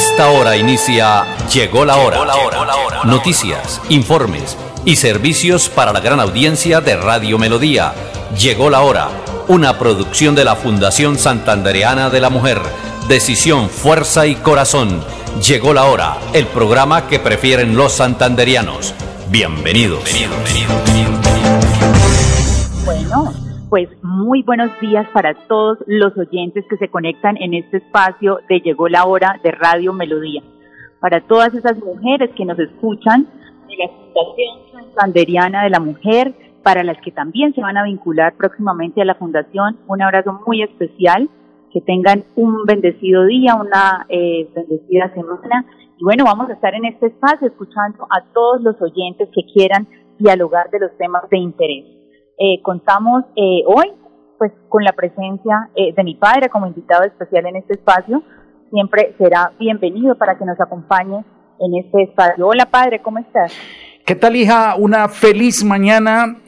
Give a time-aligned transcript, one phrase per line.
[0.00, 2.24] esta hora inicia Llegó la hora.
[3.04, 4.56] Noticias, informes
[4.86, 7.92] y servicios para la gran audiencia de Radio Melodía.
[8.38, 9.08] Llegó la hora.
[9.48, 12.62] Una producción de la Fundación Santandereana de la Mujer.
[13.08, 15.04] Decisión, fuerza y corazón.
[15.46, 16.16] Llegó la hora.
[16.32, 18.94] El programa que prefieren los santanderianos.
[19.28, 20.04] Bienvenidos.
[22.86, 23.34] Bueno,
[23.68, 23.88] pues
[24.20, 28.88] muy buenos días para todos los oyentes que se conectan en este espacio de Llegó
[28.88, 30.42] la hora de Radio Melodía.
[31.00, 33.26] Para todas esas mujeres que nos escuchan
[33.66, 38.34] de la Fundación Santanderiana de la Mujer, para las que también se van a vincular
[38.36, 41.30] próximamente a la Fundación, un abrazo muy especial,
[41.72, 45.64] que tengan un bendecido día, una eh, bendecida semana.
[45.96, 49.88] Y bueno, vamos a estar en este espacio escuchando a todos los oyentes que quieran
[50.18, 51.84] dialogar de los temas de interés.
[52.38, 53.92] Eh, contamos eh, hoy
[54.40, 58.22] pues con la presencia eh, de mi padre como invitado especial en este espacio.
[58.70, 61.22] Siempre será bienvenido para que nos acompañe
[61.58, 62.46] en este espacio.
[62.46, 63.52] Hola padre, ¿cómo estás?
[64.06, 64.76] ¿Qué tal hija?
[64.76, 66.38] Una feliz mañana.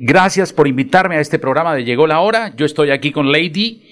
[0.00, 2.56] gracias por invitarme a este programa de Llegó la Hora.
[2.56, 3.82] Yo estoy aquí con Lady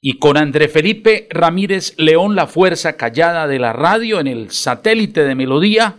[0.00, 5.22] y con André Felipe Ramírez León, la fuerza callada de la radio en el satélite
[5.22, 5.94] de Melodía.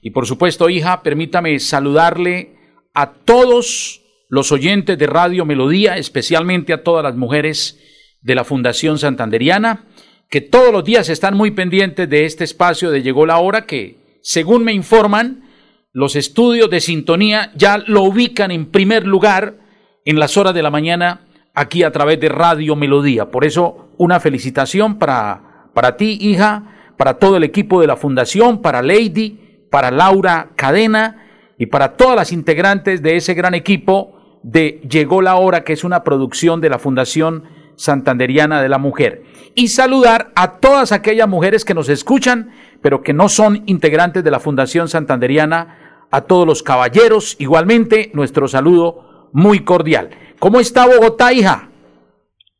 [0.00, 2.56] Y por supuesto, hija, permítame saludarle
[2.94, 3.99] a todos
[4.30, 7.78] los oyentes de Radio Melodía, especialmente a todas las mujeres
[8.22, 9.86] de la Fundación Santanderiana,
[10.28, 14.18] que todos los días están muy pendientes de este espacio de Llegó la Hora, que,
[14.22, 15.50] según me informan,
[15.92, 19.58] los estudios de sintonía ya lo ubican en primer lugar
[20.04, 23.32] en las horas de la mañana aquí a través de Radio Melodía.
[23.32, 28.62] Por eso, una felicitación para, para ti, hija, para todo el equipo de la Fundación,
[28.62, 31.26] para Lady, para Laura Cadena
[31.58, 35.84] y para todas las integrantes de ese gran equipo de Llegó la Hora, que es
[35.84, 37.44] una producción de la Fundación
[37.76, 39.22] Santanderiana de la Mujer.
[39.54, 42.50] Y saludar a todas aquellas mujeres que nos escuchan,
[42.82, 48.48] pero que no son integrantes de la Fundación Santanderiana, a todos los caballeros, igualmente nuestro
[48.48, 50.10] saludo muy cordial.
[50.38, 51.68] ¿Cómo está Bogotá, hija?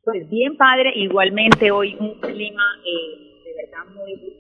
[0.05, 4.37] Pues bien, padre, igualmente hoy un clima eh, de verdad muy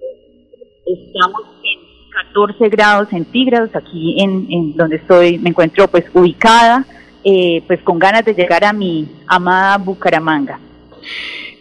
[0.86, 6.84] Estamos en 14 grados centígrados aquí en, en donde estoy, me encuentro pues ubicada
[7.25, 10.58] eh, pues con ganas de llegar a mi amada Bucaramanga.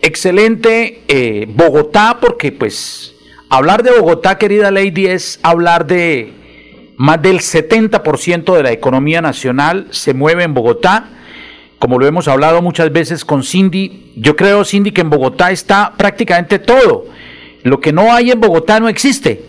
[0.01, 3.15] Excelente eh, Bogotá, porque pues
[3.49, 6.33] hablar de Bogotá, querida Lady, es hablar de
[6.99, 11.09] más del 70% de la economía nacional se mueve en Bogotá.
[11.79, 15.93] Como lo hemos hablado muchas veces con Cindy, yo creo, Cindy, que en Bogotá está
[15.95, 17.05] prácticamente todo.
[17.63, 19.45] Lo que no hay en Bogotá no existe.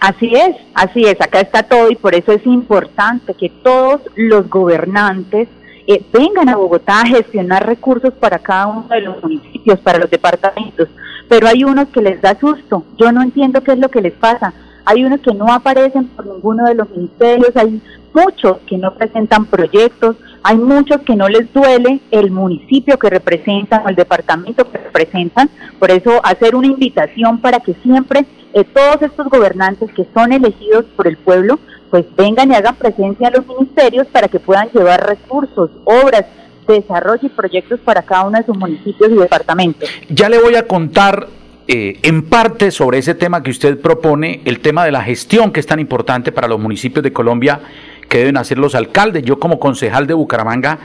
[0.00, 4.48] Así es, así es, acá está todo y por eso es importante que todos los
[4.50, 5.48] gobernantes
[5.86, 10.10] eh, vengan a Bogotá a gestionar recursos para cada uno de los municipios, para los
[10.10, 10.88] departamentos,
[11.28, 14.12] pero hay unos que les da susto, yo no entiendo qué es lo que les
[14.12, 14.52] pasa,
[14.84, 17.80] hay unos que no aparecen por ninguno de los ministerios, hay
[18.12, 23.82] muchos que no presentan proyectos, hay muchos que no les duele el municipio que representan
[23.84, 29.02] o el departamento que representan, por eso hacer una invitación para que siempre eh, todos
[29.02, 31.58] estos gobernantes que son elegidos por el pueblo,
[31.90, 36.24] pues vengan y hagan presencia en los ministerios para que puedan llevar recursos, obras,
[36.66, 39.88] desarrollo y proyectos para cada uno de sus municipios y departamentos.
[40.08, 41.28] Ya le voy a contar
[41.66, 45.60] eh, en parte sobre ese tema que usted propone, el tema de la gestión que
[45.60, 47.60] es tan importante para los municipios de Colombia
[48.08, 49.24] que deben hacer los alcaldes.
[49.24, 50.78] Yo como concejal de Bucaramanga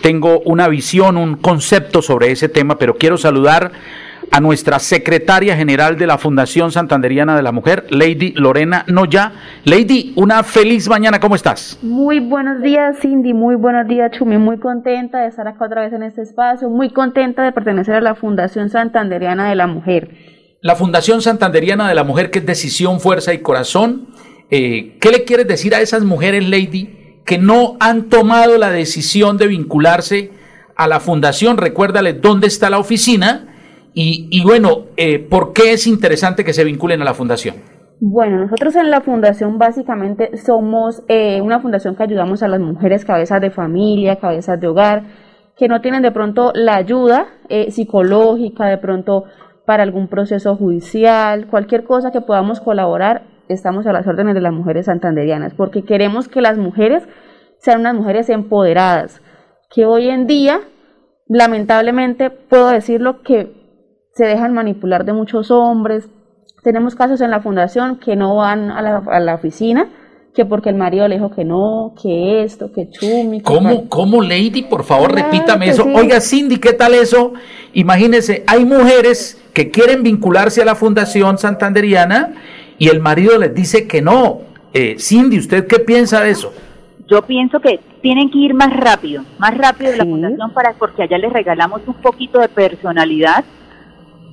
[0.00, 3.72] tengo una visión, un concepto sobre ese tema, pero quiero saludar
[4.30, 9.32] a nuestra secretaria general de la Fundación Santanderiana de la Mujer, Lady Lorena Noya.
[9.64, 11.78] Lady, una feliz mañana, ¿cómo estás?
[11.82, 15.92] Muy buenos días, Cindy, muy buenos días, Chumi, muy contenta de estar acá otra vez
[15.92, 20.10] en este espacio, muy contenta de pertenecer a la Fundación Santanderiana de la Mujer.
[20.60, 24.08] La Fundación Santanderiana de la Mujer, que es decisión, fuerza y corazón,
[24.50, 29.38] eh, ¿qué le quieres decir a esas mujeres, Lady, que no han tomado la decisión
[29.38, 30.30] de vincularse
[30.76, 31.56] a la fundación?
[31.56, 33.51] Recuérdale dónde está la oficina
[33.94, 37.56] y, bueno, eh, ¿por qué es interesante que se vinculen a la fundación?
[38.04, 43.04] Bueno, nosotros en la fundación básicamente somos eh, una fundación que ayudamos a las mujeres
[43.04, 45.04] cabezas de familia, cabezas de hogar,
[45.56, 49.24] que no tienen de pronto la ayuda eh, psicológica, de pronto
[49.66, 54.52] para algún proceso judicial, cualquier cosa que podamos colaborar, estamos a las órdenes de las
[54.52, 57.04] mujeres santanderianas, porque queremos que las mujeres
[57.58, 59.22] sean unas mujeres empoderadas,
[59.70, 60.60] que hoy en día,
[61.28, 63.61] lamentablemente, puedo decirlo que
[64.14, 66.08] se dejan manipular de muchos hombres.
[66.62, 69.88] Tenemos casos en la fundación que no van a la, oficina,
[70.34, 73.38] que porque el marido le dijo que no, que esto, que chumi.
[73.38, 74.62] Que ¿Cómo, ¿Cómo, Lady?
[74.62, 75.84] Por favor, repítame eso.
[75.94, 77.32] Oiga, Cindy, ¿qué tal eso?
[77.72, 82.34] Imagínese, hay mujeres que quieren vincularse a la Fundación Santanderiana
[82.78, 84.40] y el marido les dice que no.
[84.72, 86.52] Eh, Cindy, ¿usted qué piensa de eso?
[87.08, 91.02] Yo pienso que tienen que ir más rápido, más rápido de la fundación para porque
[91.02, 93.44] allá les regalamos un poquito de personalidad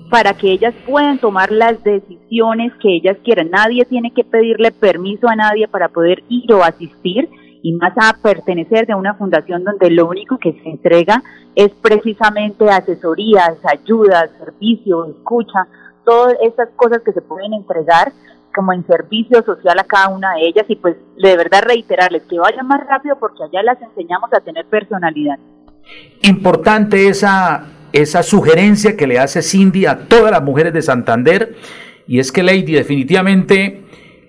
[0.09, 3.51] para que ellas puedan tomar las decisiones que ellas quieran.
[3.51, 7.29] Nadie tiene que pedirle permiso a nadie para poder ir o asistir
[7.61, 11.21] y más a pertenecer de una fundación donde lo único que se entrega
[11.55, 15.67] es precisamente asesorías, ayudas, servicio, escucha,
[16.05, 18.11] todas estas cosas que se pueden entregar
[18.55, 22.39] como en servicio social a cada una de ellas y pues de verdad reiterarles que
[22.39, 25.37] vayan más rápido porque allá las enseñamos a tener personalidad.
[26.23, 31.55] Importante esa esa sugerencia que le hace Cindy a todas las mujeres de Santander.
[32.07, 33.83] Y es que, Lady, definitivamente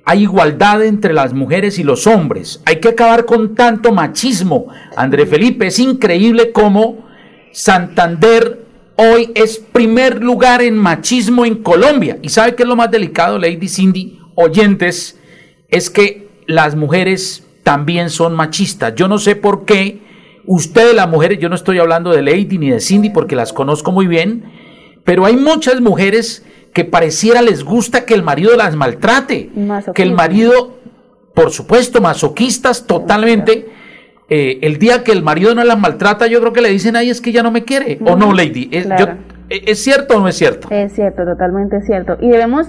[0.04, 2.62] hay igualdad entre las mujeres y los hombres.
[2.64, 4.66] Hay que acabar con tanto machismo.
[4.96, 7.06] André Felipe, es increíble cómo
[7.52, 8.66] Santander
[8.96, 12.18] hoy es primer lugar en machismo en Colombia.
[12.22, 14.18] ¿Y sabe qué es lo más delicado, Lady Cindy?
[14.34, 15.18] Oyentes,
[15.68, 18.94] es que las mujeres también son machistas.
[18.94, 20.02] Yo no sé por qué
[20.52, 23.92] Ustedes las mujeres, yo no estoy hablando de Lady ni de Cindy porque las conozco
[23.92, 24.46] muy bien,
[25.04, 26.44] pero hay muchas mujeres
[26.74, 29.48] que pareciera les gusta que el marido las maltrate,
[29.94, 30.80] que el marido,
[31.34, 33.68] por supuesto, masoquistas totalmente.
[34.28, 37.10] Eh, el día que el marido no las maltrata, yo creo que le dicen, ay,
[37.10, 38.00] es que ya no me quiere.
[38.04, 38.68] ¿O no, Lady?
[38.72, 38.88] ¿Es,
[39.48, 40.66] ¿Es cierto o no es cierto?
[40.72, 42.16] Es cierto, totalmente cierto.
[42.20, 42.66] Y debemos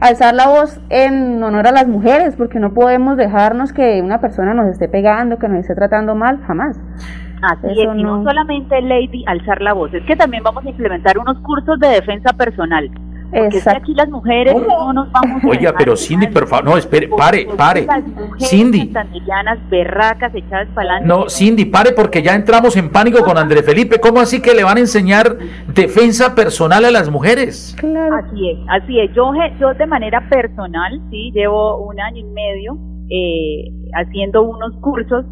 [0.00, 4.52] alzar la voz en honor a las mujeres, porque no podemos dejarnos que una persona
[4.52, 6.76] nos esté pegando, que nos esté tratando mal, jamás.
[7.42, 11.18] Así es, y no solamente, Lady, alzar la voz, es que también vamos a implementar
[11.18, 12.88] unos cursos de defensa personal.
[13.32, 16.66] Porque es que aquí las mujeres no nos vamos a Oiga, pero Cindy, por favor,
[16.66, 17.86] no, espere, pare, pare.
[18.38, 18.92] Cindy.
[19.70, 23.98] berracas, echadas para No, Cindy, pare, porque ya entramos en pánico con André Felipe.
[23.98, 27.74] ¿Cómo así que le van a enseñar defensa personal a las mujeres?
[27.78, 28.16] Claro.
[28.16, 29.14] Así es, así es.
[29.14, 32.76] Yo, yo de manera personal, sí, llevo un año y medio
[33.08, 35.24] eh, haciendo unos cursos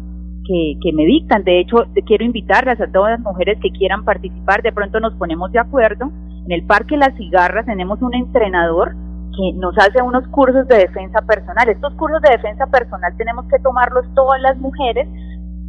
[0.51, 1.43] que, que, me dictan.
[1.43, 4.61] De hecho, quiero invitarlas a todas las mujeres que quieran participar.
[4.61, 6.11] De pronto nos ponemos de acuerdo
[6.45, 8.95] en el Parque Las Cigarras tenemos un entrenador
[9.35, 11.69] que nos hace unos cursos de defensa personal.
[11.69, 15.07] Estos cursos de defensa personal tenemos que tomarlos todas las mujeres,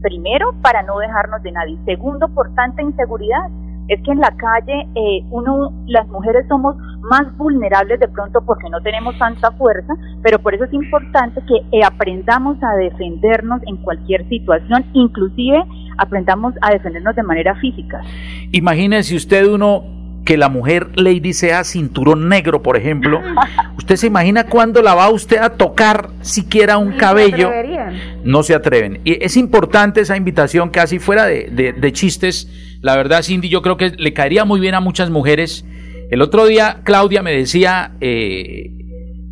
[0.01, 3.49] primero para no dejarnos de nadie, segundo por tanta inseguridad.
[3.93, 8.71] Es que en la calle eh, uno, las mujeres somos más vulnerables de pronto porque
[8.71, 9.93] no tenemos tanta fuerza,
[10.23, 15.63] pero por eso es importante que eh, aprendamos a defendernos en cualquier situación, inclusive
[15.99, 18.01] aprendamos a defendernos de manera física.
[18.51, 19.85] Imagínese usted uno
[20.25, 23.21] que la mujer lady sea cinturón negro, por ejemplo,
[23.77, 27.51] ¿usted se imagina cuándo la va usted a tocar siquiera un cabello?
[28.25, 29.01] No se atreven.
[29.05, 32.49] Y es importante esa invitación que así fuera de, chistes.
[32.81, 35.65] La verdad, Cindy, yo creo que le caería muy bien a muchas mujeres.
[36.11, 38.71] El otro día Claudia me decía eh,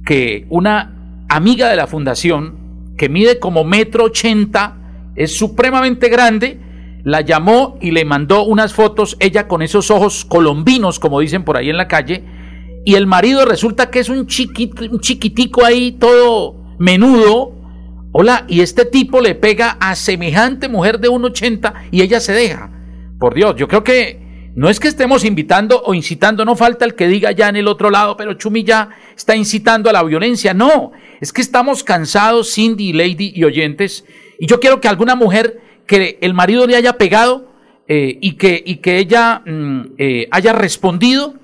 [0.04, 4.76] que una amiga de la fundación, que mide como metro ochenta,
[5.14, 6.58] es supremamente grande,
[7.04, 11.56] la llamó y le mandó unas fotos, ella con esos ojos colombinos, como dicen por
[11.56, 12.24] ahí en la calle,
[12.84, 17.52] y el marido resulta que es un, chiquito, un chiquitico ahí, todo menudo.
[18.12, 22.70] Hola, y este tipo le pega a semejante mujer de 1,80 y ella se deja.
[23.18, 26.94] Por Dios, yo creo que no es que estemos invitando o incitando, no falta el
[26.94, 30.54] que diga ya en el otro lado, pero Chumi ya está incitando a la violencia.
[30.54, 34.04] No, es que estamos cansados, Cindy, Lady y oyentes,
[34.40, 37.48] y yo quiero que alguna mujer que el marido le haya pegado
[37.88, 41.34] eh, y, que, y que ella mm, eh, haya respondido,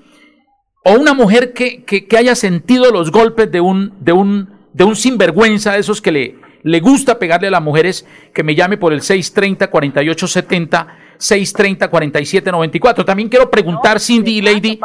[0.85, 4.95] o una mujer que, que, haya sentido los golpes de un, de un, de un
[4.95, 8.93] sinvergüenza, de esos que le, le gusta pegarle a las mujeres, que me llame por
[8.93, 10.87] el 630-4870,
[11.19, 13.03] 630-4794.
[13.03, 14.79] También quiero preguntar, Cindy y Lady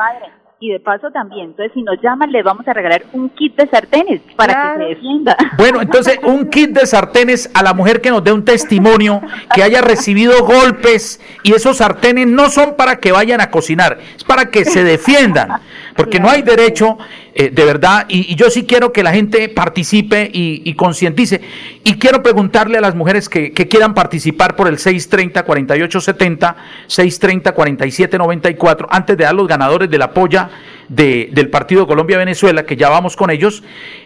[0.63, 3.67] y de paso también, entonces si nos llaman le vamos a regalar un kit de
[3.67, 5.37] sartenes para que se defienda.
[5.59, 9.21] Bueno, entonces un kit de sartenes a la mujer que nos dé un testimonio
[9.53, 14.23] que haya recibido golpes y esos sartenes no son para que vayan a cocinar, es
[14.23, 15.61] para que se defiendan,
[15.97, 16.99] porque no hay derecho
[17.35, 21.41] eh, de verdad, y, yo sí quiero que la gente participe y, concientice.
[21.83, 26.55] Y quiero preguntarle a las mujeres que, quieran participar por el 630-4870,
[26.89, 30.51] 630-4794, antes de dar los ganadores de la polla
[30.89, 33.63] del Partido Colombia-Venezuela, que ya vamos con ellos,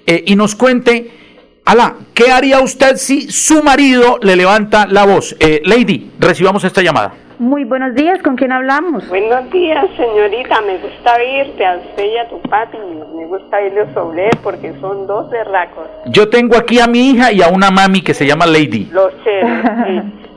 [0.06, 1.25] eh, y nos cuente
[1.68, 5.34] Ala, ¿qué haría usted si su marido le levanta la voz?
[5.40, 7.14] Eh, Lady, recibamos esta llamada.
[7.40, 9.08] Muy buenos días, ¿con quién hablamos?
[9.08, 10.60] Buenos días, señorita.
[10.60, 12.78] Me gusta oírte a usted y a tu papi.
[13.16, 15.88] Me gusta oírle sobre él porque son dos berracos.
[16.06, 18.88] Yo tengo aquí a mi hija y a una mami que se llama Lady.
[18.92, 19.66] Los celos,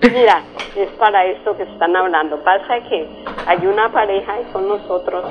[0.01, 0.09] sí.
[0.11, 0.41] Mira,
[0.75, 2.43] es para esto que están hablando.
[2.43, 3.07] Pasa que
[3.45, 5.25] hay una pareja y con nosotros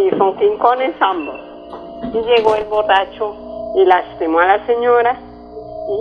[0.00, 1.36] y son quincones ambos.
[2.14, 3.45] Y llegó el borracho
[3.76, 5.16] y lastimó a la señora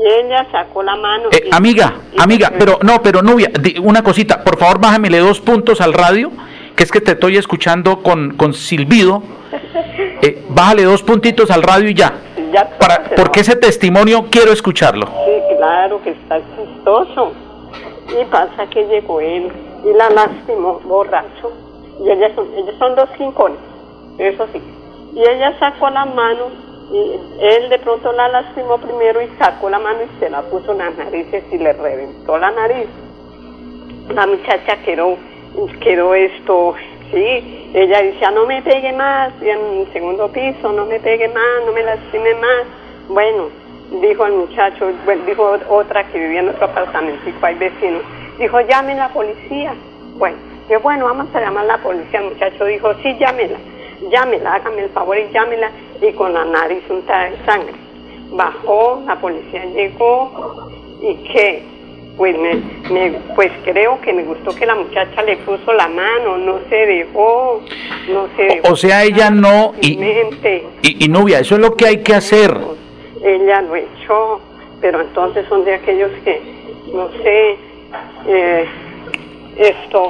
[0.01, 1.29] y ella sacó la mano.
[1.31, 5.39] Eh, y- amiga, y- amiga, pero no, pero di- una cosita, por favor bájamele dos
[5.41, 6.31] puntos al radio,
[6.75, 9.21] que es que te estoy escuchando con, con silbido.
[10.21, 12.13] Eh, bájale dos puntitos al radio y ya.
[12.51, 15.05] Ya Para, porque ese testimonio quiero escucharlo.
[15.07, 17.31] Sí, claro que está chistoso.
[18.21, 19.51] Y pasa que llegó él
[19.83, 21.51] y la lastimó borracho.
[22.03, 23.57] Y ellas son, ellos son dos quincones,
[24.17, 24.61] eso sí.
[25.15, 26.47] Y ella sacó la mano
[26.91, 30.73] y él de pronto la lastimó primero y sacó la mano y se la puso
[30.73, 32.87] en las narices y le reventó la nariz.
[34.09, 35.17] La muchacha quedó,
[35.79, 36.75] quedó esto,
[37.11, 41.27] sí, ella decía no me pegue más, y en el segundo piso, no me pegue
[41.29, 42.65] más, no me lastime más.
[43.09, 43.49] Bueno,
[44.01, 44.91] dijo el muchacho,
[45.25, 48.03] dijo otra que vivía en otro apartamentico, hay vecinos,
[48.37, 49.73] dijo llamen a la policía.
[50.17, 50.37] Bueno,
[50.69, 52.19] yo bueno, vamos a llamar a la policía.
[52.21, 53.57] El muchacho dijo, sí, llámela,
[54.09, 55.69] llámela, hágame el favor y llámela,
[56.01, 57.73] y con la nariz untada de sangre.
[58.31, 60.69] Bajó, la policía llegó,
[61.01, 61.63] y que
[62.17, 62.55] pues me,
[62.91, 66.75] me- pues creo que me gustó que la muchacha le puso la mano, no se
[66.75, 67.61] dejó,
[68.09, 68.71] no se dejó.
[68.71, 69.73] O, sea, ella no...
[69.81, 72.57] Y, y, y novia, eso es lo que hay que hacer.
[73.21, 74.39] Ella lo echó,
[74.79, 76.41] pero entonces son de aquellos que,
[76.93, 77.57] no sé,
[78.27, 78.65] eh,
[79.57, 80.09] esto.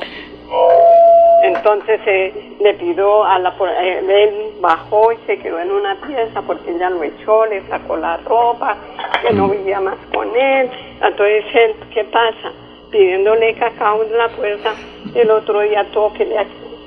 [1.46, 3.54] Entonces eh, le pidió a la.
[3.82, 7.98] eh, él bajó y se quedó en una pieza porque ella lo echó, le sacó
[7.98, 8.76] la ropa,
[9.22, 10.70] que no vivía más con él.
[11.02, 12.52] Entonces él, ¿qué pasa?
[12.92, 14.74] Pidiéndole cacao en la puerta,
[15.14, 16.36] el otro día todo que, le,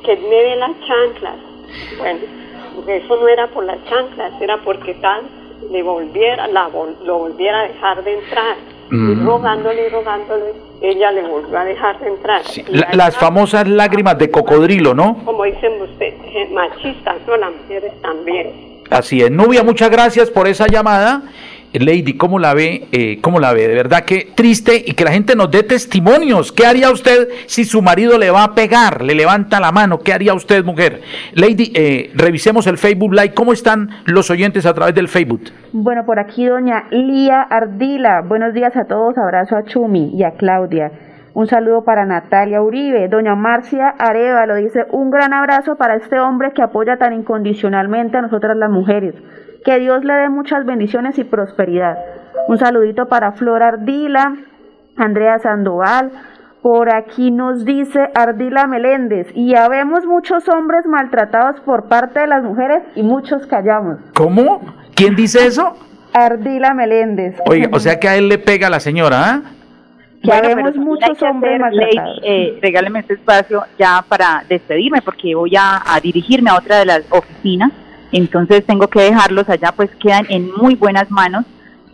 [0.05, 1.37] que me dé las chanclas.
[1.99, 2.21] Bueno,
[2.89, 5.23] eso no era por las chanclas, era porque tal
[5.71, 6.69] le volviera, la,
[7.05, 8.57] lo volviera a dejar de entrar.
[8.91, 9.27] Y Mm.
[9.27, 12.43] rogándole y rogándole, ella le volvió a dejar de entrar.
[12.45, 15.19] Sí, la- las famosas lágrimas de cocodrilo, ¿no?
[15.25, 18.79] Como dicen ustedes, eh, machistas, no las mujeres también.
[18.91, 19.31] Así es.
[19.31, 21.23] Nubia, muchas gracias por esa llamada.
[21.73, 22.89] Eh, Lady, ¿cómo la ve?
[22.93, 23.69] Eh, ¿Cómo la ve?
[23.69, 26.53] De verdad que triste y que la gente nos dé testimonios.
[26.53, 29.99] ¿Qué haría usted si su marido le va a pegar, le levanta la mano?
[30.01, 31.03] ¿Qué haría usted, mujer?
[31.35, 33.35] Lady, eh, revisemos el Facebook Live.
[33.35, 35.43] ¿Cómo están los oyentes a través del Facebook?
[35.73, 38.23] Bueno, por aquí doña Lía Ardila.
[38.23, 39.19] Buenos días a todos.
[39.19, 40.91] Abrazo a Chumi y a Claudia.
[41.35, 43.09] Un saludo para Natalia Uribe.
[43.09, 48.23] Doña Marcia Arevalo dice un gran abrazo para este hombre que apoya tan incondicionalmente a
[48.23, 49.15] nosotras las mujeres.
[49.65, 51.99] Que Dios le dé muchas bendiciones y prosperidad.
[52.49, 54.35] Un saludito para Flora Ardila,
[54.97, 56.11] Andrea Sandoval.
[56.63, 59.29] Por aquí nos dice Ardila Meléndez.
[59.35, 63.99] Y ya vemos muchos hombres maltratados por parte de las mujeres y muchos callamos.
[64.15, 64.61] ¿Cómo?
[64.95, 65.75] ¿Quién dice eso?
[66.13, 67.37] Ardila Meléndez.
[67.47, 69.41] Oiga, o sea que a él le pega a la señora, ¿ah?
[70.21, 72.21] que Bueno, habemos muchos hombres maltratados.
[72.25, 76.87] eh, regáleme este espacio ya para despedirme porque voy a, a dirigirme a otra de
[76.87, 77.71] las oficinas,
[78.13, 81.45] entonces tengo que dejarlos allá, pues quedan en muy buenas manos.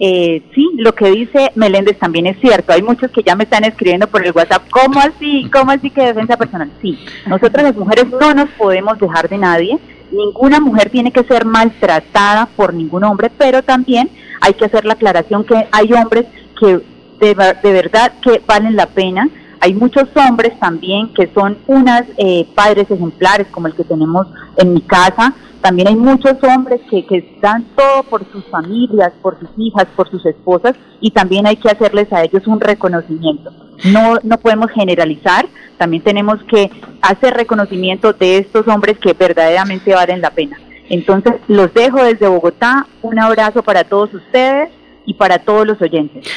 [0.00, 2.72] Eh, sí, lo que dice Meléndez también es cierto.
[2.72, 4.68] Hay muchos que ya me están escribiendo por el WhatsApp.
[4.70, 5.48] ¿Cómo así?
[5.52, 6.70] ¿Cómo así que defensa personal?
[6.82, 9.78] Sí, nosotras las mujeres no nos podemos dejar de nadie.
[10.10, 14.94] Ninguna mujer tiene que ser maltratada por ningún hombre, pero también hay que hacer la
[14.94, 16.26] aclaración que hay hombres
[16.58, 16.80] que
[17.20, 19.28] de, de verdad que valen la pena.
[19.64, 24.26] Hay muchos hombres también que son unas eh, padres ejemplares como el que tenemos
[24.58, 25.32] en mi casa.
[25.62, 30.10] También hay muchos hombres que, que dan todo por sus familias, por sus hijas, por
[30.10, 33.54] sus esposas y también hay que hacerles a ellos un reconocimiento.
[33.84, 35.46] No, no podemos generalizar,
[35.78, 40.58] también tenemos que hacer reconocimiento de estos hombres que verdaderamente valen la pena.
[40.90, 42.86] Entonces, los dejo desde Bogotá.
[43.00, 44.68] Un abrazo para todos ustedes
[45.06, 46.28] y para todos los oyentes.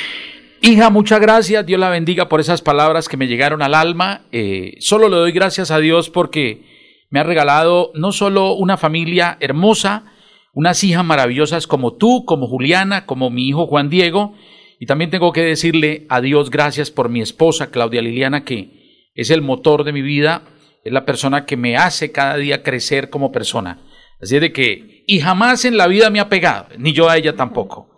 [0.68, 1.66] Hija, muchas gracias.
[1.66, 4.24] Dios la bendiga por esas palabras que me llegaron al alma.
[4.34, 9.38] Eh, solo le doy gracias a Dios porque me ha regalado no solo una familia
[9.40, 10.12] hermosa,
[10.52, 14.36] unas hijas maravillosas como tú, como Juliana, como mi hijo Juan Diego.
[14.78, 19.30] Y también tengo que decirle a Dios gracias por mi esposa Claudia Liliana, que es
[19.30, 20.42] el motor de mi vida,
[20.84, 23.88] es la persona que me hace cada día crecer como persona.
[24.22, 27.16] Así es de que, y jamás en la vida me ha pegado, ni yo a
[27.16, 27.97] ella tampoco.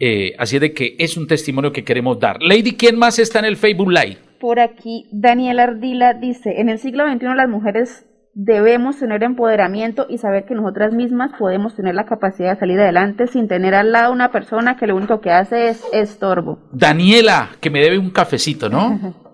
[0.00, 2.38] Eh, así es de que es un testimonio que queremos dar.
[2.40, 4.16] Lady, ¿quién más está en el Facebook Live?
[4.40, 10.16] Por aquí, Daniel Ardila dice, en el siglo XXI las mujeres debemos tener empoderamiento y
[10.16, 14.12] saber que nosotras mismas podemos tener la capacidad de salir adelante sin tener al lado
[14.12, 16.58] una persona que lo único que hace es estorbo.
[16.72, 18.98] Daniela, que me debe un cafecito, ¿no?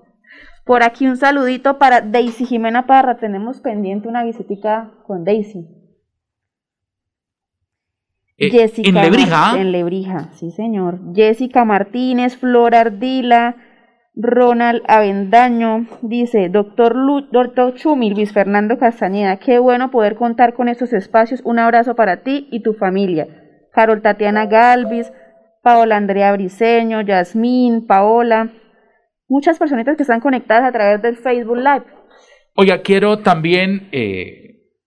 [0.65, 3.19] Por aquí un saludito para Daisy Jimena Parra.
[3.19, 5.65] Tenemos pendiente una visitica con Daisy.
[8.39, 9.53] Eh, Jessica en Lebrija.
[9.53, 11.01] Mar- En Lebrija, sí señor.
[11.15, 13.57] Jessica Martínez, Flora Ardila,
[14.15, 20.69] Ronald Avendaño, dice, doctor, Lu- doctor Chumi, Luis Fernando Castañeda, qué bueno poder contar con
[20.69, 21.41] estos espacios.
[21.45, 23.27] Un abrazo para ti y tu familia.
[23.73, 25.13] Carol Tatiana Galvis,
[25.63, 28.51] Paola Andrea Briseño, Yasmín, Paola,
[29.29, 31.85] muchas personitas que están conectadas a través del Facebook Live.
[32.55, 34.46] Oiga, quiero también eh,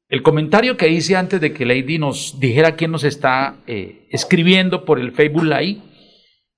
[0.10, 4.84] el comentario que hice antes de que Lady nos dijera quién nos está eh, escribiendo
[4.84, 5.82] por el Facebook Live.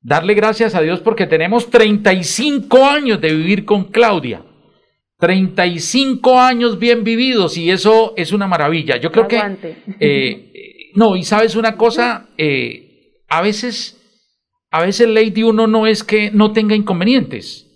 [0.02, 4.44] Darle gracias a Dios porque tenemos 35 años de vivir con Claudia.
[5.20, 8.98] 35 años bien vividos y eso es una maravilla.
[8.98, 9.78] Yo creo Aguante.
[9.86, 9.92] que...
[10.00, 12.88] eh, eh, no, y sabes una cosa, Eh,
[13.28, 13.98] a veces,
[14.72, 17.68] a veces Lady uno no es que no tenga inconvenientes.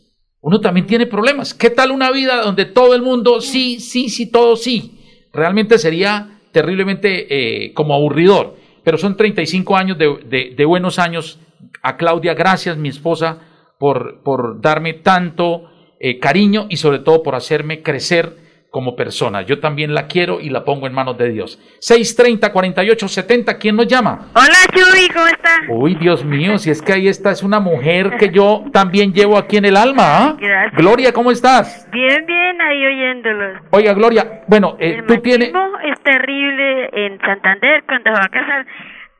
[0.42, 1.54] Uno también tiene problemas.
[1.54, 4.95] ¿Qué tal una vida donde todo el mundo sí, sí, sí, todo sí?
[5.36, 7.28] Realmente sería terriblemente
[7.66, 8.56] eh, como aburridor.
[8.84, 11.40] Pero son 35 años de, de- de buenos años.
[11.82, 13.40] A Claudia, gracias, mi esposa,
[13.80, 18.38] por, por darme tanto eh, cariño y sobre todo por hacerme crecer
[18.76, 19.42] como persona.
[19.44, 21.58] Yo también la quiero y la pongo en manos de Dios.
[21.80, 24.28] 630 48 70, ¿quién nos llama?
[24.34, 25.50] Hola Chuy, ¿cómo está?
[25.70, 29.38] Uy, Dios mío, si es que ahí está, es una mujer que yo también llevo
[29.38, 30.36] aquí en el alma.
[30.38, 30.78] Gracias.
[30.78, 31.88] Gloria, ¿cómo estás?
[31.90, 33.62] Bien, bien, ahí oyéndolos.
[33.72, 35.54] Oiga, Gloria, bueno, eh, El tú tienes...
[35.86, 38.66] es terrible en Santander cuando va a casar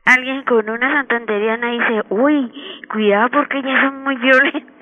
[0.06, 2.52] alguien con una santanderiana dice, uy,
[2.92, 4.75] cuidado porque ellas son muy violentas.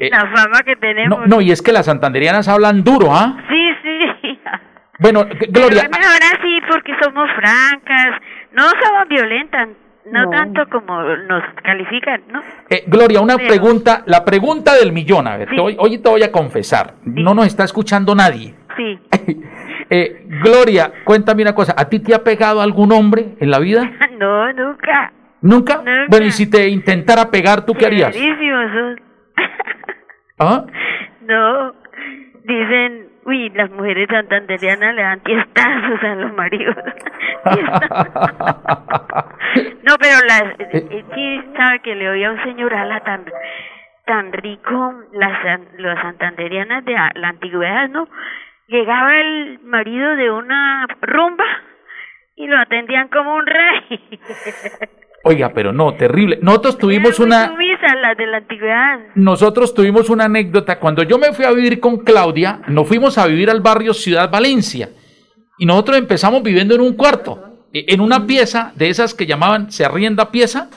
[0.00, 1.20] Eh, La fama que tenemos.
[1.20, 3.36] No, no, y es que las santanderianas hablan duro, ¿ah?
[3.48, 4.38] Sí, sí.
[4.98, 8.20] Bueno, Pero Gloria, es mejor así porque somos francas,
[8.52, 9.68] no somos violentas,
[10.10, 10.30] no, No.
[10.30, 12.40] tanto como nos califican, ¿no?
[12.70, 15.56] eh, Gloria, una Pero- pregunta, la pregunta del millón, a ver, Sí.
[15.56, 18.54] te voy- hoy te voy a confesar, no nos está escuchando nadie.
[18.76, 18.98] Sí.
[19.90, 23.82] Eh, Gloria, cuéntame una cosa, ¿a ti te ha pegado algún hombre en la vida?
[24.18, 25.12] No, nunca.
[25.44, 25.76] ¿Nunca?
[25.76, 26.06] Nunca.
[26.08, 28.16] Bueno, y si te intentara pegar, ¿tú qué harías?
[30.38, 30.64] ¿Ah?
[31.20, 31.72] No,
[32.44, 36.74] dicen, uy, las mujeres santanderianas le dan tiestazos a los maridos.
[39.84, 41.04] no, pero las, Eh.
[41.14, 43.24] sí sabe que le oía a un señor ala tan,
[44.06, 48.08] tan rico, las, las santanderianas de la antigüedad, ¿no?
[48.66, 51.44] Llegaba el marido de una rumba
[52.36, 54.18] y lo atendían como un rey.
[55.26, 56.38] Oiga, pero no, terrible.
[56.42, 57.48] Nosotros tuvimos una...
[57.48, 59.00] sumisas las de la antigüedad.
[59.14, 60.78] Nosotros tuvimos una anécdota.
[60.78, 64.30] Cuando yo me fui a vivir con Claudia, nos fuimos a vivir al barrio Ciudad
[64.30, 64.90] Valencia.
[65.58, 69.72] Y nosotros empezamos viviendo en un cuarto, eh, en una pieza de esas que llamaban
[69.72, 70.68] se arrienda pieza.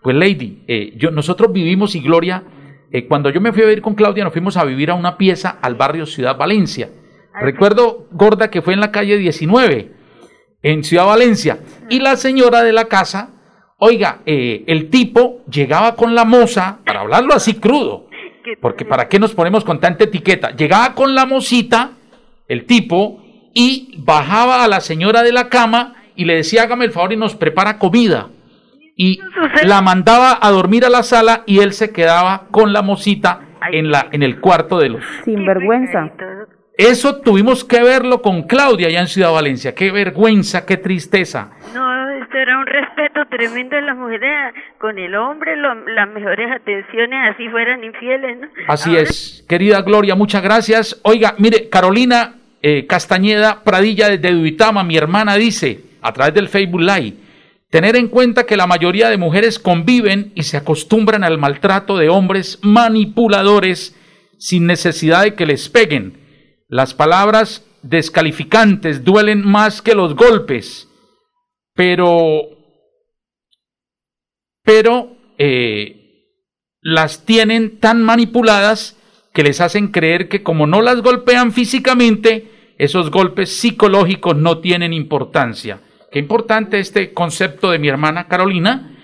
[0.00, 2.42] Pues, Lady, eh, yo, nosotros vivimos y Gloria,
[2.90, 5.18] eh, cuando yo me fui a vivir con Claudia, nos fuimos a vivir a una
[5.18, 6.88] pieza al barrio Ciudad Valencia.
[7.38, 9.92] Recuerdo, Gorda, que fue en la calle 19,
[10.62, 11.58] en Ciudad Valencia.
[11.90, 13.34] Y la señora de la casa,
[13.80, 18.06] oiga, eh, el tipo llegaba con la moza, para hablarlo así crudo,
[18.44, 20.50] Que- porque ¿para qué nos ponemos con tanta etiqueta?
[20.56, 21.90] Llegaba con la mocita,
[22.48, 26.92] el tipo, y bajaba a la señora de la cama y le decía, hágame el
[26.92, 28.28] favor y nos prepara comida.
[28.96, 29.18] Y
[29.64, 33.40] la mandaba a dormir a la sala y él se quedaba con la mocita
[33.72, 35.02] en, la, en el cuarto de los...
[35.24, 36.10] Sin vergüenza.
[36.76, 39.74] Eso tuvimos que verlo con Claudia allá en Ciudad Valencia.
[39.74, 41.50] Qué vergüenza, qué tristeza.
[41.74, 41.99] No,
[42.30, 47.48] esto era un respeto tremendo las mujeres con el hombre, lo- las mejores atenciones, así
[47.48, 48.46] fueran infieles, ¿no?
[48.68, 51.00] Así Ahora, es, querida Gloria, muchas gracias.
[51.02, 56.82] Oiga, mire, Carolina eh, Castañeda Pradilla desde Duitama, mi hermana dice, a través del Facebook
[56.82, 57.14] Live,
[57.70, 62.08] tener en cuenta que la mayoría de mujeres conviven y se acostumbran al maltrato de
[62.10, 63.96] hombres manipuladores
[64.38, 66.14] sin necesidad de que les peguen.
[66.68, 70.86] Las palabras descalificantes duelen más que los golpes,
[71.80, 72.42] pero,
[74.62, 76.26] pero eh,
[76.82, 78.98] las tienen tan manipuladas
[79.32, 84.92] que les hacen creer que como no las golpean físicamente, esos golpes psicológicos no tienen
[84.92, 85.80] importancia.
[86.12, 88.98] Qué importante este concepto de mi hermana Carolina.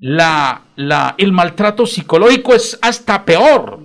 [0.00, 3.78] La, la, el maltrato psicológico es hasta peor.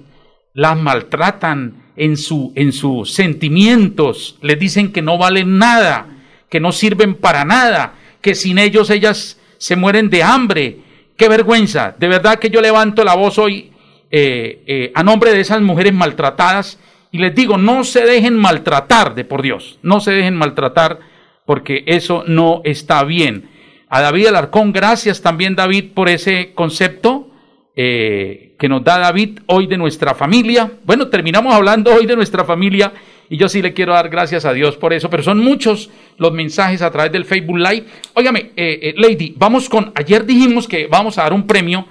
[0.55, 6.07] Las maltratan en, su, en sus sentimientos, les dicen que no valen nada,
[6.49, 10.77] que no sirven para nada, que sin ellos ellas se mueren de hambre.
[11.15, 11.93] Qué vergüenza.
[11.99, 13.71] De verdad que yo levanto la voz hoy
[14.09, 16.79] eh, eh, a nombre de esas mujeres maltratadas
[17.12, 20.99] Y les digo, no se dejen maltratar de por Dios, no se dejen maltratar
[21.45, 23.49] porque eso no está bien.
[23.89, 27.29] A David Alarcón, gracias también David por ese concepto
[27.75, 30.71] eh, que nos da David hoy de nuestra familia.
[30.86, 32.93] Bueno, terminamos hablando hoy de nuestra familia
[33.33, 36.31] y yo sí le quiero dar gracias a Dios por eso, pero son muchos los
[36.33, 37.85] mensajes a través del Facebook Live.
[38.13, 41.87] Óigame, eh, eh, Lady, vamos con, ayer dijimos que vamos a dar un premio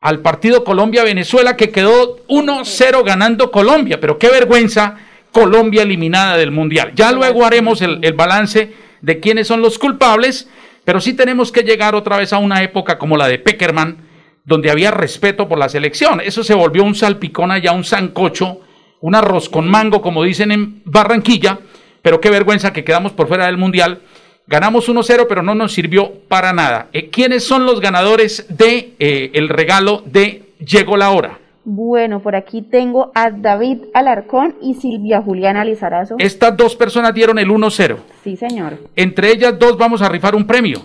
[0.00, 4.96] al partido Colombia-Venezuela que quedó 1-0 ganando Colombia, pero qué vergüenza
[5.30, 6.92] Colombia eliminada del Mundial.
[6.94, 8.72] Ya luego haremos el, el balance
[9.02, 10.48] de quiénes son los culpables,
[10.86, 14.08] pero sí tenemos que llegar otra vez a una época como la de Peckerman,
[14.42, 16.22] donde había respeto por la selección.
[16.22, 18.62] Eso se volvió un salpicón allá, un sancocho,
[19.00, 21.58] un arroz con mango, como dicen en Barranquilla,
[22.02, 24.00] pero qué vergüenza que quedamos por fuera del Mundial.
[24.46, 26.88] Ganamos 1-0, pero no nos sirvió para nada.
[26.92, 31.38] Eh, ¿Quiénes son los ganadores de eh, el regalo de Llegó la hora?
[31.64, 36.16] Bueno, por aquí tengo a David Alarcón y Silvia Juliana Lizarazo.
[36.18, 37.96] Estas dos personas dieron el 1-0.
[38.24, 38.78] Sí, señor.
[38.96, 40.80] Entre ellas dos vamos a rifar un premio.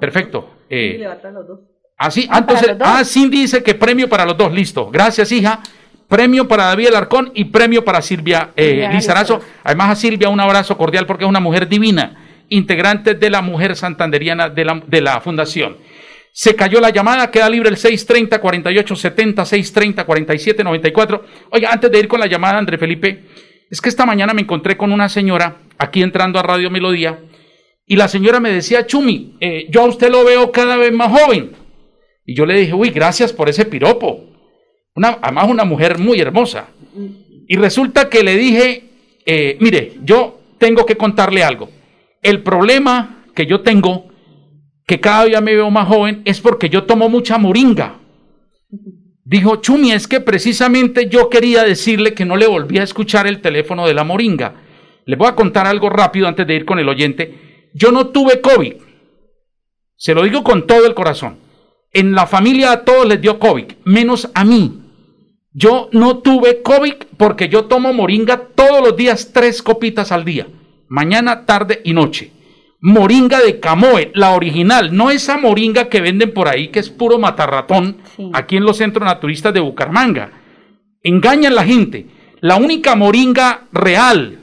[0.00, 0.48] Perfecto.
[0.70, 1.06] Eh,
[1.98, 2.88] así, Ah, entonces, ¿para los dos?
[3.00, 4.90] ah, Cindy dice que premio para los dos, listo.
[4.90, 5.60] Gracias, hija.
[6.14, 9.38] Premio para David Alarcón y premio para Silvia eh, Lizarazo.
[9.38, 9.40] Lizarazo.
[9.64, 13.74] Además, a Silvia un abrazo cordial porque es una mujer divina, integrante de la mujer
[13.74, 15.76] santanderiana de la, de la fundación.
[16.32, 21.24] Se cayó la llamada, queda libre el 630 48 70 630 47 94.
[21.50, 23.24] Oiga, antes de ir con la llamada, André Felipe,
[23.68, 27.18] es que esta mañana me encontré con una señora aquí entrando a Radio Melodía
[27.88, 31.10] y la señora me decía, Chumi, eh, yo a usted lo veo cada vez más
[31.10, 31.56] joven.
[32.24, 34.33] Y yo le dije, uy, gracias por ese piropo.
[34.96, 36.68] Una, además, una mujer muy hermosa.
[37.46, 38.84] Y resulta que le dije,
[39.26, 41.68] eh, mire, yo tengo que contarle algo.
[42.22, 44.06] El problema que yo tengo,
[44.86, 47.98] que cada día me veo más joven, es porque yo tomo mucha moringa.
[49.24, 53.40] Dijo, Chumi, es que precisamente yo quería decirle que no le volví a escuchar el
[53.40, 54.54] teléfono de la moringa.
[55.06, 57.70] Le voy a contar algo rápido antes de ir con el oyente.
[57.74, 58.74] Yo no tuve COVID.
[59.96, 61.38] Se lo digo con todo el corazón.
[61.92, 64.83] En la familia a todos les dio COVID, menos a mí.
[65.56, 70.48] Yo no tuve COVID porque yo tomo moringa todos los días, tres copitas al día.
[70.88, 72.32] Mañana, tarde y noche.
[72.80, 77.18] Moringa de Camoe, la original, no esa moringa que venden por ahí que es puro
[77.18, 78.30] matarratón Sí.
[78.34, 80.32] aquí en los centros naturistas de Bucaramanga.
[81.02, 82.06] Engañan la gente.
[82.40, 84.40] La única moringa real,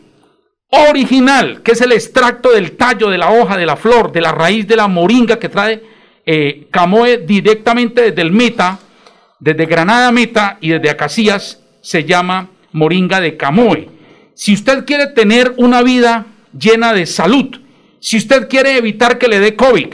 [0.69, 4.31] original, que es el extracto del tallo, de la hoja, de la flor, de la
[4.31, 5.83] raíz de la moringa que trae
[6.25, 8.79] eh, Camoe directamente desde el Meta,
[9.41, 13.89] desde Granada Meta y desde Acacías, se llama moringa de Camoe.
[14.35, 16.27] Si usted quiere tener una vida
[16.57, 17.59] llena de salud,
[17.99, 19.87] si usted quiere evitar que le dé COVID,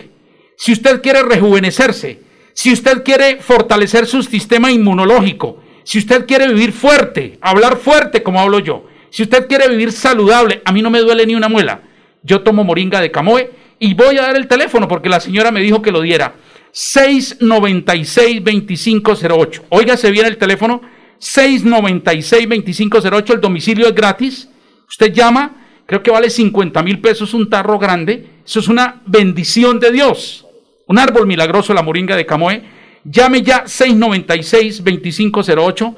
[0.57, 2.21] si usted quiere rejuvenecerse,
[2.53, 8.41] si usted quiere fortalecer su sistema inmunológico, si usted quiere vivir fuerte, hablar fuerte como
[8.41, 11.81] hablo yo, si usted quiere vivir saludable, a mí no me duele ni una muela.
[12.21, 15.61] Yo tomo moringa de Camoe y voy a dar el teléfono porque la señora me
[15.61, 16.35] dijo que lo diera.
[16.77, 19.63] 696-2508.
[19.69, 20.81] Óigase bien el teléfono.
[21.19, 23.33] 696-2508.
[23.33, 24.47] El domicilio es gratis.
[24.87, 25.55] Usted llama,
[25.87, 28.41] creo que vale 50 mil pesos un tarro grande.
[28.45, 30.45] Eso es una bendición de Dios.
[30.85, 32.61] Un árbol milagroso, la moringa de Camoe.
[33.03, 35.95] Llame ya 696-2508.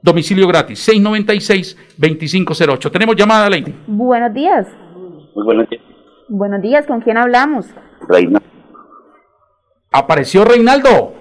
[0.00, 0.88] Domicilio gratis.
[0.88, 2.90] 696-2508.
[2.90, 3.74] Tenemos llamada, Lady.
[3.86, 4.66] Buenos días.
[5.34, 5.82] Muy buenos días,
[6.28, 7.66] Buenos días, ¿con quién hablamos?
[8.08, 8.40] Reina.
[9.92, 11.12] Apareció Reinaldo.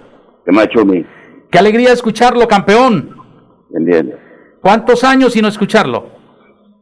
[0.45, 1.05] ¿Qué hecho mi?
[1.51, 3.15] Qué alegría escucharlo, campeón.
[3.73, 4.17] ¿Entiendes?
[4.62, 6.05] ¿Cuántos años sin no escucharlo?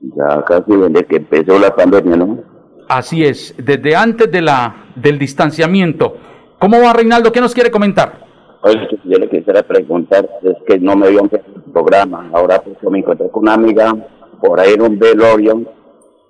[0.02, 2.44] Ya casi desde que empezó la pandemia, ¿no?
[2.88, 6.16] Así es, desde antes de la, del distanciamiento.
[6.60, 7.32] ¿Cómo va Reinaldo?
[7.32, 8.28] ¿Qué nos quiere comentar?
[8.62, 12.30] Oye, yo le quisiera preguntar, es que no me vio en el programa.
[12.34, 13.96] Ahora pues yo me encontré con una amiga
[14.42, 15.64] por ahí en un velorio,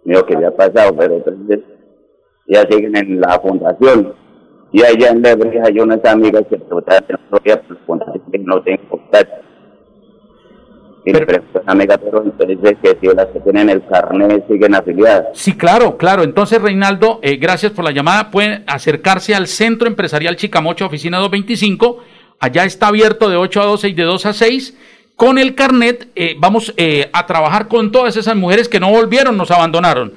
[0.04, 1.60] dijo que había pasado, pero entonces
[2.48, 4.13] ya siguen en la fundación.
[4.72, 8.38] Y allá en Lebrija hay unas amigas que preguntaban que no podía la fundación, que
[8.40, 9.36] no tengo contacto.
[11.06, 14.76] Y Pero- le pregunté a pero entonces que si las que tienen el carnet siguen
[14.76, 15.28] afiliadas.
[15.34, 16.24] Sí, claro, claro.
[16.24, 18.30] Entonces, Reinaldo, eh, gracias por la llamada.
[18.30, 22.04] Pueden acercarse al Centro Empresarial Chicamocha, oficina 225.
[22.40, 24.78] Allá está abierto de 8 a 12 y de 2 a 6.
[25.16, 29.36] Con el carnet eh, vamos eh, a trabajar con todas esas mujeres que no volvieron,
[29.36, 30.14] nos abandonaron.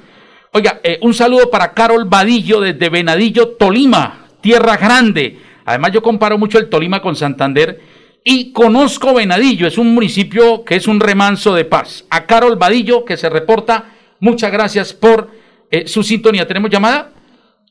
[0.53, 5.37] Oiga, eh, un saludo para Carol Vadillo desde Venadillo, Tolima, Tierra Grande.
[5.65, 7.79] Además, yo comparo mucho el Tolima con Santander
[8.25, 12.05] y conozco Venadillo, es un municipio que es un remanso de paz.
[12.11, 13.85] A Carol Vadillo, que se reporta,
[14.19, 15.29] muchas gracias por
[15.71, 16.45] eh, su sintonía.
[16.45, 17.11] ¿Tenemos llamada?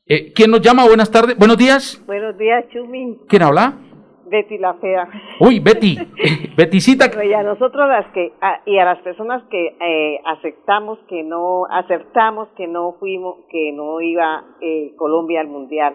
[0.06, 0.84] Eh, ¿Quién nos llama?
[0.86, 2.02] Buenas tardes, buenos días.
[2.06, 3.18] Buenos días, Chumi.
[3.28, 3.74] ¿Quién habla?
[4.26, 5.06] Betty la fea.
[5.40, 5.96] Uy, Betty,
[6.56, 7.10] Bettycita.
[7.22, 11.66] Y a nosotros las que, a- y a las personas que eh, aceptamos que no,
[11.70, 15.94] aceptamos que no fuimos, que no iba eh, Colombia al Mundial.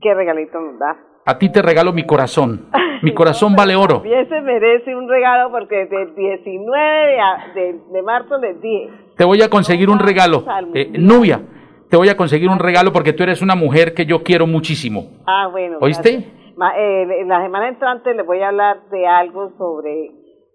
[0.00, 0.96] ¿Qué regalito nos da?
[1.26, 2.66] A ti te regalo mi corazón.
[3.02, 4.02] Mi corazón vale oro.
[4.02, 7.16] También se merece un regalo porque desde el 19
[7.54, 10.44] de, de, de marzo les dije, Te voy a conseguir un regalo.
[10.74, 11.40] Eh, Nubia,
[11.88, 15.22] te voy a conseguir un regalo porque tú eres una mujer que yo quiero muchísimo.
[15.26, 15.78] ah, bueno.
[15.80, 16.26] ¿Oíste?
[16.58, 20.04] Ma- eh, la semana entrante les voy a hablar de algo sobre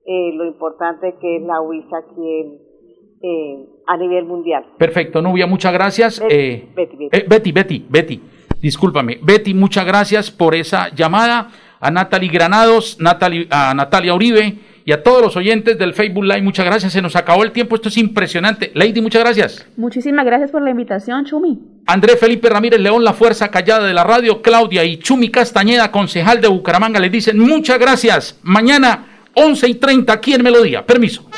[0.05, 2.59] eh, lo importante que es la UISA aquí en,
[3.23, 4.65] eh, a nivel mundial.
[4.77, 6.19] Perfecto, Nubia, muchas gracias.
[6.19, 7.17] Betty, Eh, Betty, Betty.
[7.17, 8.21] eh, Betty, Betty, Betty,
[8.65, 9.19] discúlpame.
[9.21, 11.49] Betty, muchas gracias por esa llamada.
[11.79, 16.41] A Natalie Granados, Natalie, a Natalia Uribe y a todos los oyentes del Facebook Live,
[16.41, 16.93] muchas gracias.
[16.93, 18.71] Se nos acabó el tiempo, esto es impresionante.
[18.73, 19.65] Lady, muchas gracias.
[19.77, 21.59] Muchísimas gracias por la invitación, Chumi.
[21.85, 26.41] Andrés Felipe Ramírez León, la fuerza callada de la radio, Claudia y Chumi Castañeda, concejal
[26.41, 28.39] de Bucaramanga, les dicen muchas gracias.
[28.41, 30.83] Mañana, 11 y 30, aquí en Melodía.
[30.83, 31.29] Permiso.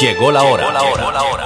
[0.00, 0.72] Llegó la hora.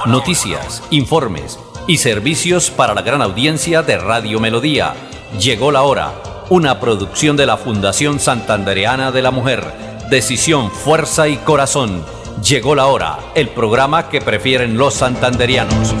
[0.05, 4.93] Noticias, informes y servicios para la gran audiencia de Radio Melodía.
[5.37, 6.13] Llegó la hora.
[6.49, 9.61] Una producción de la Fundación Santandereana de la Mujer.
[10.09, 12.05] Decisión, fuerza y corazón.
[12.41, 13.19] Llegó la hora.
[13.35, 15.93] El programa que prefieren los santanderianos.